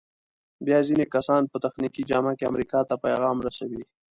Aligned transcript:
بیا 0.65 0.79
ځینې 0.87 1.05
کسان 1.13 1.41
په 1.51 1.57
تخنیکي 1.65 2.03
جامه 2.09 2.33
کې 2.37 2.49
امریکا 2.51 2.79
ته 2.89 2.95
پیغام 3.05 3.37
رسوي. 3.47 3.83